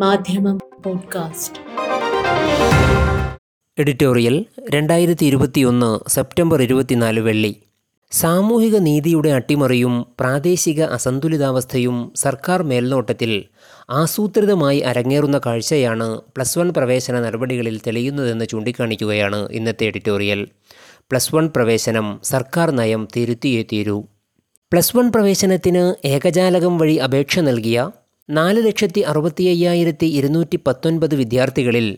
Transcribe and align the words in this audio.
മാധ്യമം 0.00 0.58
podcast. 0.84 1.58
Editorial 3.78 4.46
രണ്ടായിരത്തി 4.70 5.26
ഇരുപത്തിയൊന്ന് 5.26 6.10
സെപ്റ്റംബർ 6.10 6.62
ഇരുപത്തിനാല് 6.62 7.20
വെള്ളി. 7.20 7.56
സാമൂഹിക 8.10 8.76
നീതിയുടെ 8.76 9.28
അട്ടിമറിയും 9.28 10.06
പ്രാദേശിക 10.20 10.82
അസന്തുലിതാവസ്ഥയും 10.82 12.12
സർക്കാർ 12.16 12.62
മേൽനോട്ടത്തിൽ 12.62 13.44
ആസൂത്രിതമായി 13.90 14.78
അരങ്ങേറുന്ന 14.78 15.40
കാഴ്ചയാണ് 15.46 16.16
പ്ലസ് 16.18 16.58
വൺ 16.58 16.72
പ്രവേശന 16.76 17.20
നടപടികളിൽ 17.20 17.80
തെളിയുന്നതെന്ന് 17.86 18.44
ചൂണ്ടിക്കാണിക്കുകയാണ് 18.44 19.48
ഇന്നത്തെ 19.52 19.84
എഡിറ്റോറിയൽ. 19.84 20.48
പ്ലസ് 21.10 21.34
വൺ 21.34 21.50
പ്രവേശനം 21.56 22.20
സർക്കാർ 22.24 22.70
നയം 22.70 23.08
തിരുത്തിയേ 23.16 23.62
തീരൂ 23.62 24.00
പ്ലസ് 24.72 24.96
വൺ 24.96 25.12
പ്രവേശനത്തിന് 25.12 26.06
ഏകജാലകം 26.06 26.78
വഴി 26.78 26.94
അപേക്ഷ 26.94 27.38
നൽകിയ 27.38 27.90
നാല് 28.28 28.66
ലക്ഷത്തി 28.66 29.00
അറുപത്തി 29.00 29.44
അയ്യായിരത്തി 29.44 30.06
ഇരുന്നൂറ്റി 30.06 30.58
പത്തൊൻപത് 30.66 31.14
വിദ്യാർത്ഥികളിൽ 31.14 31.96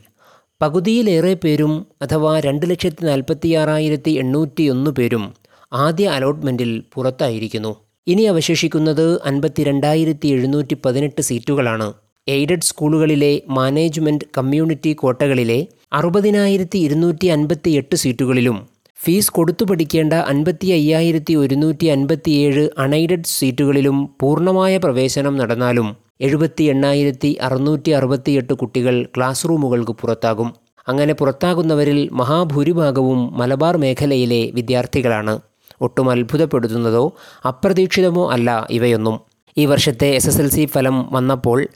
പകുതിയിലേറെ 0.63 1.35
പേരും 1.35 1.87
അഥവാ 2.03 2.41
രണ്ട് 2.41 2.71
ലക്ഷത്തി 2.71 3.05
നാൽപ്പത്തിയാറായിരത്തി 3.05 4.11
എണ്ണൂറ്റി 4.11 4.69
ഒന്ന് 4.69 4.91
പേരും 4.91 5.35
ആദ്യ 5.73 6.09
അലോട്ട്മെന്റിൽ 6.09 6.83
പുറത്തായിരിക്കുന്നു. 6.95 7.77
ഇനി 8.07 8.23
അവശേഷിക്കുന്നത് 8.23 9.23
അൻപത്തിരണ്ടായിരത്തി 9.23 10.29
എഴുന്നൂറ്റി 10.29 10.77
പതിനെട്ട് 10.85 11.23
സീറ്റുകളാണ്. 11.23 11.93
എയ്ഡഡ് 12.29 12.63
സ്കൂളുകളിലെ 12.63 13.43
മാനേജ്മെന്റ് 13.49 14.25
കമ്മ്യൂണിറ്റി 14.39 14.93
കോട്ടകളിലെ 14.93 15.67
അറുപതിനായിരത്തി 15.93 16.79
ഇരുന്നൂറ്റി 16.79 17.27
അൻപത്തി 17.27 17.71
എട്ട് 17.71 17.97
സീറ്റുകളിലും 17.97 18.69
ഫീസ് 18.97 19.33
കൊടുത്തു 19.33 19.65
പഠിക്കേണ്ട 19.65 20.13
അൻപത്തി 20.13 20.67
അയ്യായിരത്തി 20.67 21.35
ഒരുന്നൂറ്റി 21.35 21.87
അൻപത്തിയേഴ് 21.87 22.69
അൺഎയ്ഡഡ് 22.79 23.25
സീറ്റുകളിലും 23.25 24.11
പൂർണമായ 24.21 24.77
പ്രവേശനം 24.77 25.37
നടന്നാലും 25.37 26.08
എഴുപത്തി 26.21 26.65
എണ്ണായിരത്തി 26.65 27.39
അറുന്നൂറ്റി 27.41 27.91
അറുപത്തിയെട്ട് 27.91 28.53
കുട്ടികൾ 28.53 29.07
ക്ലാസ് 29.17 29.49
റൂമുകൾക്ക് 29.49 29.93
പുറത്താകും. 29.93 30.55
അങ്ങനെ 30.89 31.15
പുറത്താകുന്നവരിൽ 31.15 32.09
മഹാഭൂരിഭാഗവും 32.13 33.39
മലബാർ 33.39 33.77
മേഖലയിലെ 33.77 34.51
വിദ്യാർത്ഥികളാണ്. 34.55 35.39
ഒട്ടും 35.81 36.11
അത്ഭുതപ്പെടുത്തുന്നതോ 36.11 37.15
അപ്രതീക്ഷിതമോ 37.49 38.31
അല്ല 38.31 38.67
ഇവയൊന്നും. 38.71 39.21
ഈ 39.59 39.67
വർഷത്തെ 39.67 40.07
എസ് 40.07 40.29
എസ് 40.29 40.41
എൽ 40.41 40.49
സി 40.51 40.65
ഫലം 40.67 41.13
വന്നപ്പോൾ 41.13 41.67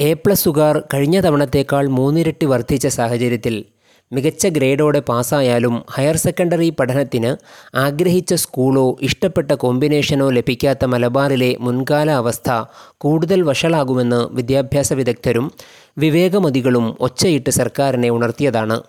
എ 0.00 0.12
പ്ലസുകാർ 0.12 0.82
കഴിഞ്ഞ 0.94 1.20
തവണത്തേക്കാൾ 1.20 1.88
മൂന്നിരട്ടി 1.88 2.46
വർദ്ധിച്ച 2.46 2.86
സാഹചര്യത്തിൽ 2.86 3.64
മികച്ച 4.12 4.46
ഗ്രേഡോടെ 4.46 5.00
പാസ്സായാലും 5.00 5.82
ഹയർ 5.90 6.16
സെക്കൻഡറി 6.16 6.70
പഠനത്തിന് 6.70 7.36
ആഗ്രഹിച്ച 7.76 8.34
സ്കൂളോ 8.34 8.98
ഇഷ്ടപ്പെട്ട 9.02 9.52
കോമ്പിനേഷനോ 9.52 10.30
ലഭിക്കാത്ത 10.30 10.84
മലബാറിലെ 10.84 11.56
മുൻകാല 11.60 12.10
അവസ്ഥ 12.10 12.50
കൂടുതൽ 12.98 13.42
വഷളാകുമെന്ന് 13.42 14.34
വിദ്യാഭ്യാസ 14.34 14.92
വിദഗ്ധരും 14.92 15.52
വിവേകമതികളും 15.98 16.96
ഒച്ചയിട്ട് 17.00 17.50
സർക്കാരിനെ 17.50 18.10
ഉണർത്തിയതാണ്. 18.10 18.82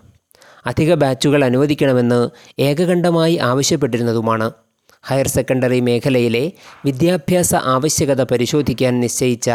അധിക 0.66 0.94
ബാച്ചുകൾ 0.94 1.46
അനുവദിക്കണമെന്ന് 1.46 2.30
ഏകകണ്ഠമായി 2.60 3.38
ആവശ്യപ്പെട്ടിരുന്നതുമാണ്. 3.38 4.52
ഹയർ 5.04 5.28
സെക്കൻഡറി 5.28 5.80
മേഖലയിലെ 5.80 6.52
വിദ്യാഭ്യാസ 6.86 7.56
ആവശ്യകത 7.56 8.22
പരിശോധിക്കാൻ 8.22 9.00
നിശ്ചയിച്ച 9.00 9.50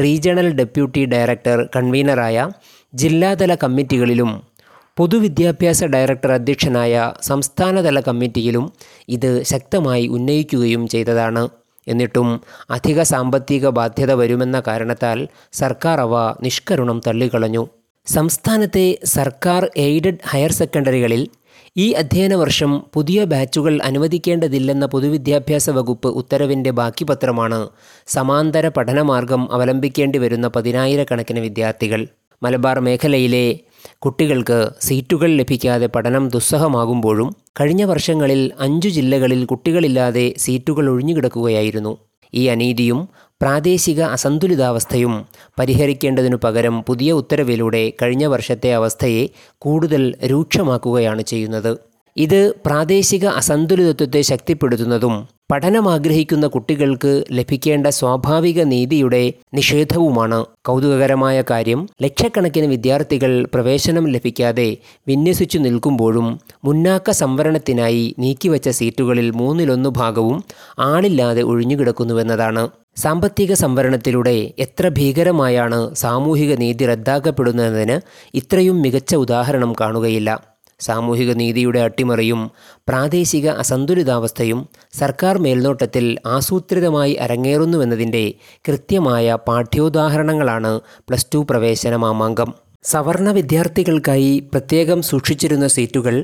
റീജിയണൽ 0.00 0.52
ഡെപ്യൂട്ടി 0.54 1.04
ഡയറക്ടർ 1.04 1.68
കൺവീനറായ 1.76 2.48
ജില്ലാതല 2.94 3.54
കമ്മിറ്റികളിലും 3.54 4.53
പൊതുവിദ്യാഭ്യാസ 4.96 5.84
ഡയറക്ടർ 5.84 6.32
അധ്യക്ഷനായ 6.32 7.12
സംസ്ഥാനതല 7.22 8.00
കമ്മിറ്റിയിലും 8.00 8.72
ഇത് 9.08 9.42
ശക്തമായി 9.42 10.06
ഉന്നയിക്കുകയും 10.06 10.88
ചെയ്തതാണ്. 10.88 11.48
എന്നിട്ടും 11.88 12.40
അധിക 12.70 13.02
സാമ്പത്തിക 13.02 13.68
ബാധ്യത 13.68 14.12
വരുമെന്ന 14.12 14.62
കാരണത്താൽ 14.66 15.28
സർക്കാർ 15.52 16.00
അവ 16.00 16.34
നിഷ്കരുണം 16.42 17.00
തള്ളിക്കളഞ്ഞു. 17.06 17.64
സംസ്ഥാനത്തെ 18.06 18.98
സർക്കാർ 19.04 19.70
എയ്ഡഡ് 19.76 20.22
ഹയർ 20.30 20.52
സെക്കൻഡറികളിൽ 20.52 21.28
ഈ 21.76 21.92
അധ്യയന 21.92 22.34
വർഷം 22.34 22.82
പുതിയ 22.94 23.24
ബാച്ചുകൾ 23.24 23.80
അനുവദിക്കേണ്ടതില്ലെന്ന 23.82 24.86
പൊതുവിദ്യാഭ്യാസ 24.86 25.70
വകുപ്പ് 25.70 26.08
ഉത്തരവിന്റെ 26.08 26.70
ബാക്കി 26.70 27.04
പത്രമാണ് 27.04 27.68
സമാന്തര 28.06 28.68
പഠനമാർഗം 28.68 29.52
അവലംബിക്കേണ്ടി 29.52 30.18
വരുന്ന 30.18 30.48
പതിനായിരക്കണക്കിന് 30.48 31.40
വിദ്യാർത്ഥികൾ. 31.40 32.06
മലബാർ 32.42 32.80
മേഖലയിലെ 32.80 33.60
കുട്ടികൾക്ക് 34.04 34.70
സീറ്റുകൾ 34.80 35.30
ലഭിക്കാതെ 35.30 35.86
പഠനം 35.86 36.28
ദുസ്സഹമാകുമ്പോഴും 36.28 37.36
കഴിഞ്ഞ 37.60 37.84
വർഷങ്ങളിൽ 37.84 38.52
അഞ്ചു 38.60 38.88
ജില്ലകളിൽ 38.88 39.44
കുട്ടികളില്ലാതെ 39.44 40.34
സീറ്റുകൾ 40.38 40.90
ഒഴിഞ്ഞുകിടക്കുകയായിരുന്നു. 40.90 41.96
ഈ 42.34 42.46
അനീതിയും 42.46 43.08
പ്രാദേശിക 43.42 44.02
അസന്തുലിതാവസ്ഥയും 44.02 45.24
പരിഹരിക്കേണ്ടതിനു 45.58 46.36
പകരം 46.44 46.82
പുതിയ 46.82 47.12
ഉത്തരവിലൂടെ 47.12 47.92
കഴിഞ്ഞ 48.02 48.26
വർഷത്തെ 48.26 48.74
അവസ്ഥയെ 48.74 49.28
കൂടുതൽ 49.58 50.14
രൂക്ഷമാക്കുകയാണ് 50.24 51.22
ചെയ്യുന്നത്. 51.22 51.93
ഇത് 52.16 52.54
പ്രാദേശിക 52.66 53.26
അസന്തുലിതത്വത്തെ 53.26 54.22
ശക്തിപ്പെടുത്തുന്നതും 54.22 55.26
പഠനം 55.52 55.88
ആഗ്രഹിക്കുന്ന 55.88 56.46
കുട്ടികൾക്ക് 56.46 57.24
ലഭിക്കേണ്ട 57.32 57.86
സ്വാഭാവിക 57.86 58.62
നീതിയുടെ 58.62 59.32
നിഷേധവുമാണ് 59.54 60.44
കൗതുകകരമായ 60.64 61.42
കാര്യം. 61.50 61.88
ലക്ഷക്കണക്കിന് 62.02 62.66
വിദ്യാർത്ഥികൾ 62.66 63.46
പ്രവേശനം 63.54 64.08
ലഭിക്കാതെ 64.08 64.76
വിന്യസിച്ചു 65.08 65.58
നിൽക്കുമ്പോഴും 65.58 66.40
മുന്നാക്ക 66.64 67.10
സംവരണത്തിനായി 67.10 68.14
നീക്കിവച്ച 68.18 68.68
സീറ്റുകളിൽ 68.68 69.30
മൂന്നിലൊന്നു 69.30 69.90
ഭാഗവും 69.90 70.44
ആളില്ലാതെ 70.78 71.42
ഒഴിഞ്ഞുകിടക്കുന്നുവെന്നതാണ്. 71.42 72.68
സാമ്പത്തിക 72.96 73.52
സംവരണത്തിലൂടെ 73.54 74.52
എത്ര 74.58 74.88
ഭീകരമായാണ് 74.88 75.94
സാമൂഹിക 75.94 76.54
നീതി 76.54 76.86
റദ്ദാക്കപ്പെടുന്നതിന് 76.86 78.00
ഇത്രയും 78.34 78.82
മികച്ച 78.82 79.14
ഉദാഹരണം 79.14 79.72
കാണുകയില്ല. 79.80 80.53
സാമൂഹിക 80.80 81.32
നീതിയുടെ 81.32 81.80
അട്ടിമറിയും 81.80 82.50
പ്രാദേശിക 82.88 83.48
അസന്തുലിതാവസ്ഥയും 83.48 84.68
സർക്കാർ 84.92 85.38
മേൽനോട്ടത്തിൽ 85.38 86.16
ആസൂത്രിതമായി 86.26 87.14
അരങ്ങേറുന്നുവെന്നതിന്റെ 87.14 88.34
കൃത്യമായ 88.68 89.38
പാഠ്യോദാഹരണങ്ങളാണ് 89.46 90.80
പ്ലസ് 91.08 91.26
ടു 91.34 91.38
പ്രവേശന 91.50 91.96
മാമാങ്കം. 91.96 92.63
സവർണ 92.84 93.30
വിദ്യാർത്ഥികൾക്കായി 93.30 94.40
പ്രത്യേകം 94.52 95.02
സൂക്ഷിച്ചിരുന്ന 95.02 95.66
സീറ്റുകൾ 95.66 96.14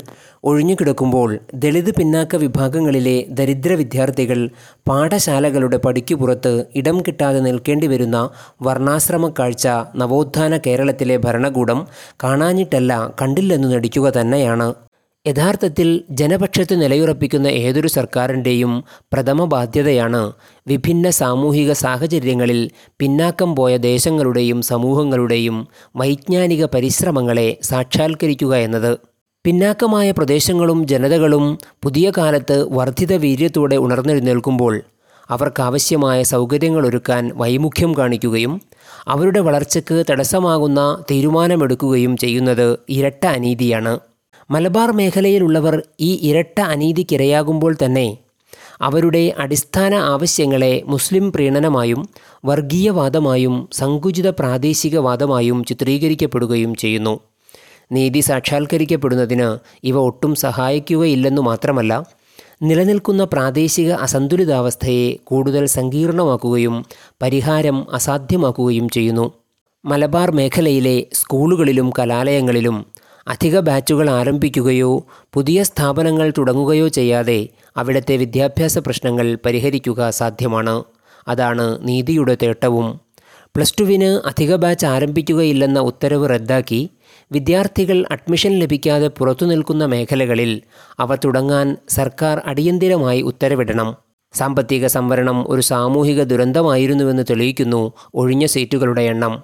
ഒഴിഞ്ഞുകിടക്കുമ്പോൾ 0.45 1.31
ദളിത് 1.55 1.91
പിന്നാക്ക 1.95 2.37
വിഭാഗങ്ങളിലെ 2.37 3.27
ദരിദ്ര 3.29 3.73
വിദ്യാർത്ഥികൾ 3.75 4.41
പാഠശാലകളുടെ 4.89 5.77
പടിക്കു 5.77 6.15
പുറത്ത് 6.15 6.53
ഇടം 6.75 7.01
കിട്ടാതെ 7.01 7.41
നിൽക്കേണ്ടി 7.41 7.87
വരുന്ന 7.87 8.21
വർണാശ്രമ 8.63 9.29
കാഴ്ച 9.39 9.67
നവോത്ഥാന 9.97 10.57
കേരളത്തിലെ 10.67 11.17
ഭരണകൂടം 11.17 11.81
കാണാഞ്ഞിട്ടല്ല 12.25 12.93
കണ്ടില്ലെന്നു 13.23 13.69
നടിക്കുക 13.69 14.11
തന്നെയാണ്. 14.11 14.69
യഥാർത്ഥത്തിൽ 15.27 16.05
ജനപക്ഷത്ത് 16.11 16.83
നിലയുറപ്പിക്കുന്ന 16.83 17.47
ഏതൊരു 17.47 17.89
സർക്കാരിന്റെയും 17.89 18.85
പ്രഥമ 19.13 19.45
ബാധ്യതയാണ് 19.45 20.33
വിഭിന്ന 20.67 21.11
സാമൂഹിക 21.11 21.73
സാഹചര്യങ്ങളിൽ 21.73 22.71
പിന്നാക്കം 23.01 23.57
പോയ 23.57 23.77
ദേശങ്ങളുടെയും 23.77 24.63
സമൂഹങ്ങളുടെയും 24.63 25.69
വൈജ്ഞാനിക 25.97 26.65
പരിശ്രമങ്ങളെ 26.65 27.57
സാക്ഷാത്കരിക്കുക 27.63 28.57
എന്നത്. 28.57 28.99
പിന്നാക്കമായ 29.47 30.11
പ്രദേശങ്ങളും 30.11 30.87
ജനതകളും 30.87 31.59
പുതിയ 31.83 32.13
കാലത്ത് 32.19 32.67
വർദ്ധിത 32.73 33.15
വീര്യത്തോടെ 33.15 33.77
ഉണർന്നെഴുന്നേൽക്കുമ്പോൾ 33.77 34.81
അവർക്കാവശ്യമായ 35.31 36.23
സൗകര്യങ്ങൾ 36.23 36.87
ഒരുക്കാൻ 36.87 37.33
വൈമുഖ്യം 37.35 37.99
കാണിക്കുകയും 37.99 38.61
അവരുടെ 39.09 39.41
വളർച്ചയ്ക്ക് 39.41 40.05
തടസ്സമാകുന്ന 40.11 41.05
തീരുമാനമെടുക്കുകയും 41.11 42.17
ചെയ്യുന്നത് 42.17 42.79
ഇരട്ട 42.89 43.27
അനീതിയാണ്. 43.27 44.10
മലബാർ 44.51 44.93
മേഖലയിലുള്ളവർ 44.93 45.83
ഈ 46.01 46.19
ഇരട്ട 46.23 46.61
അനീതിക്കിരയാകുമ്പോൾ 46.61 47.77
തന്നെ 47.85 48.19
അവരുടെ 48.81 49.35
അടിസ്ഥാന 49.39 49.95
ആവശ്യങ്ങളെ 49.95 50.83
മുസ്ലിം 50.87 51.33
പ്രീണനമായും 51.33 52.09
വർഗീയവാദമായും 52.45 53.69
സങ്കുചിത 53.73 54.31
പ്രാദേശികവാദമായും 54.31 55.65
ചിത്രീകരിക്കപ്പെടുകയും 55.65 56.75
ചെയ്യുന്നു. 56.75 57.21
നീതി 57.93 58.21
സാക്ഷാത്കരിക്കപ്പെടുന്നതിന് 58.21 59.59
ഇവ 59.85 59.99
ഒട്ടും 59.99 60.35
സഹായിക്കുകയില്ലെന്നു 60.35 61.43
മാത്രമല്ല 61.43 61.93
നിലനിൽക്കുന്ന 62.63 63.25
പ്രാദേശിക 63.25 63.93
അസന്തുലിതാവസ്ഥയെ 63.93 65.17
കൂടുതൽ 65.25 65.67
സങ്കീർണമാക്കുകയും 65.67 66.85
പരിഹാരം 67.23 67.87
അസാധ്യമാക്കുകയും 67.93 68.89
ചെയ്യുന്നു. 68.89 69.33
മലബാർ 69.85 70.31
മേഖലയിലെ 70.31 71.07
സ്കൂളുകളിലും 71.13 71.91
കലാലയങ്ങളിലും 71.99 72.87
അധിക 73.29 73.59
ബാച്ചുകൾ 73.59 74.11
ആരംഭിക്കുകയോ 74.11 75.07
പുതിയ 75.33 75.63
സ്ഥാപനങ്ങൾ 75.63 76.33
തുടങ്ങുകയോ 76.39 76.89
ചെയ്യാതെ 76.89 77.49
അവിടുത്തെ 77.77 78.17
വിദ്യാഭ്യാസ 78.17 78.79
പ്രശ്നങ്ങൾ 78.79 79.39
പരിഹരിക്കുക 79.47 80.11
സാധ്യമാണ്. 80.11 80.85
അതാണ് 81.29 81.79
നീതിയുടെ 81.89 82.37
തേട്ടവും. 82.43 83.01
പ്ലസ് 83.57 83.75
ടുവിന് 83.81 84.27
അധിക 84.27 84.57
ബാച്ച് 84.57 84.87
ആരംഭിക്കുകയില്ലെന്ന 84.87 85.79
ഉത്തരവ് 85.79 86.31
റദ്ദാക്കി 86.31 86.91
വിദ്യാർത്ഥികൾ 87.33 88.05
അഡ്മിഷൻ 88.11 88.59
ലഭിക്കാതെ 88.59 89.09
പുറത്തു 89.09 89.47
നിൽക്കുന്ന 89.47 89.85
മേഖലകളിൽ 89.85 90.63
അവ 90.99 91.15
തുടങ്ങാൻ 91.15 91.77
സർക്കാർ 91.89 92.43
അടിയന്തിരമായി 92.47 93.23
ഉത്തരവിടണം. 93.23 93.97
സാമ്പത്തിക 94.33 94.87
സംവരണം 94.87 95.45
ഒരു 95.49 95.61
സാമൂഹിക 95.61 96.23
ദുരന്തമായിരുന്നുവെന്ന് 96.23 97.23
തെളിയിക്കുന്നു 97.31 97.93
ഒഴിഞ്ഞ 98.15 98.47
സീറ്റുകളുടെ 98.47 99.03
എണ്ണം. 99.03 99.43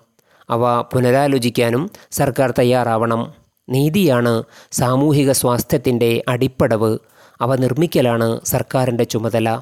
അവ 0.50 0.80
പുനരാലോചിക്കാനും 0.80 1.90
സർക്കാർ 2.10 2.54
തയ്യാറാവണം. 2.58 3.45
നീതിയാണ് 3.68 4.42
സാമൂഹിക 4.72 5.32
സ്വാസ്ഥ്യത്തിന്റെ 5.32 6.24
അടിപ്പടവ്. 6.28 6.98
അവ 7.40 7.56
നിർമ്മിക്കലാണ് 7.56 8.40
സർക്കാരിന്റെ 8.44 9.04
ചുമതല. 9.04 9.60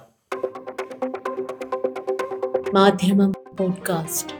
മാധ്യമം 2.74 3.32
പോഡ്കാസ്റ്റ്. 3.58 4.34